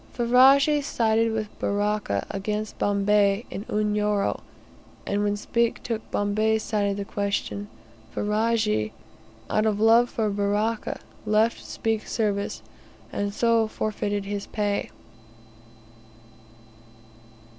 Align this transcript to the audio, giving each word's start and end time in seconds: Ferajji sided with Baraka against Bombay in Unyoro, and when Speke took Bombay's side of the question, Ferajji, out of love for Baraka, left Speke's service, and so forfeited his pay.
Ferajji 0.13 0.81
sided 0.81 1.31
with 1.31 1.59
Baraka 1.59 2.25
against 2.31 2.79
Bombay 2.79 3.45
in 3.51 3.65
Unyoro, 3.69 4.41
and 5.05 5.23
when 5.23 5.37
Speke 5.37 5.83
took 5.83 6.09
Bombay's 6.09 6.63
side 6.63 6.89
of 6.89 6.97
the 6.97 7.05
question, 7.05 7.69
Ferajji, 8.11 8.93
out 9.47 9.67
of 9.67 9.79
love 9.79 10.09
for 10.09 10.31
Baraka, 10.31 10.99
left 11.27 11.63
Speke's 11.63 12.11
service, 12.11 12.63
and 13.13 13.31
so 13.31 13.67
forfeited 13.67 14.25
his 14.25 14.47
pay. 14.47 14.89